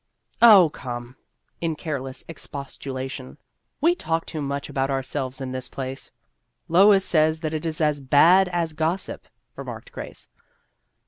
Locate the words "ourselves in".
4.89-5.51